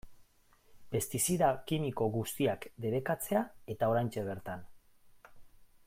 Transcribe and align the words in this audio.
Pestizida 0.95 1.49
kimiko 1.71 2.07
guztiak 2.15 2.65
debekatzea 2.87 3.45
eta 3.75 3.91
oraintxe 3.93 4.25
bertan. 4.31 4.69